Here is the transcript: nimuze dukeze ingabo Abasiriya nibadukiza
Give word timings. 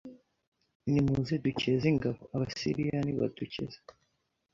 nimuze 0.91 1.33
dukeze 1.45 1.85
ingabo 1.93 2.21
Abasiriya 2.35 2.97
nibadukiza 3.03 3.79